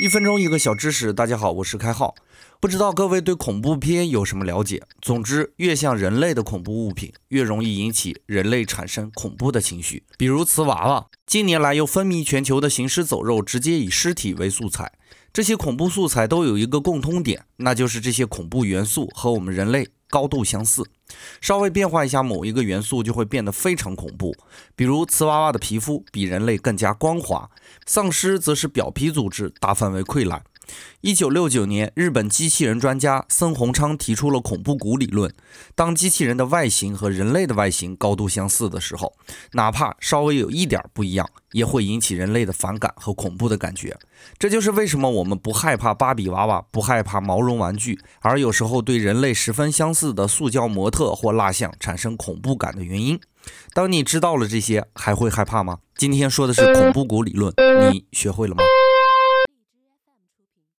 [0.00, 2.16] 一分钟一个小知识，大家好，我是开浩。
[2.58, 4.82] 不知道各位对恐怖片有什么了解？
[5.00, 10.02] 总之，越像人类的恐怖物品，越容易引起人类产生恐怖的情绪。
[10.18, 14.90] 比如瓷娃娃，近年来又风靡全球的行尸走肉，直接以尸体为素材。
[15.32, 20.84] 这些恐怖素材都有一个共通点，那就是这些恐怖元素和我们人类高度相似。
[21.40, 24.34] 稍微变化一下某一个元素，就会变得非常恐怖。
[24.74, 27.50] 比如瓷娃娃的皮肤比人类更加光滑，
[27.86, 30.42] 丧尸则是表皮组织大范围溃烂。
[31.02, 35.30] 一九六九年，日本机器人专家森宏昌提出了恐怖谷理论。
[35.74, 39.12] 当机器人的外形和人类的外形高度相似的时候，
[39.52, 43.94] 哪怕稍微有一点不一样，也会引起人类的反感和恐怖的感觉。
[44.38, 53.18] 这就是为什么我们不害怕芭比娃娃，不害怕毛绒玩具，而有时候对人类十分相似的塑胶模特或蜡像产生恐怖感的原因。
[53.72, 55.78] 当你知道了这些，还会害怕吗？
[55.96, 57.52] 今天说的是恐怖谷理论，
[57.90, 58.62] 你学会了吗？